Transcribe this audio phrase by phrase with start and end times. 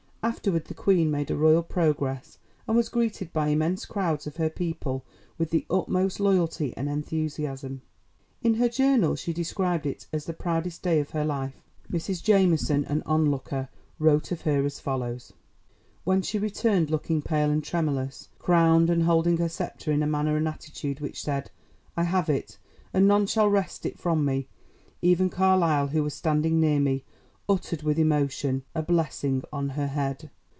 [0.23, 4.51] Afterward the Queen made a royal progress and was greeted by immense crowds of her
[4.51, 5.03] people
[5.39, 7.81] with the utmost loyalty and enthusiasm.
[8.43, 11.63] In her journal she described it as the proudest day of her life.
[11.91, 13.67] Mrs Jamieson, an onlooker,
[13.97, 15.33] wrote of her as follows:
[16.03, 20.37] "When she returned, looking pale and tremulous, crowned and holding her sceptre in a manner
[20.37, 21.49] and attitude which said,
[21.97, 22.59] 'I have it,
[22.93, 24.49] and none shall wrest it from me,'
[25.01, 27.05] even Carlyle, who was standing near me,
[27.49, 30.29] uttered with emotion, 'A blessing on her head!'"